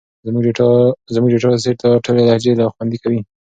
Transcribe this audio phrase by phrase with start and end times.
[1.13, 3.19] زموږ ډیټا سیټ دا ټولې لهجې خوندي کوي.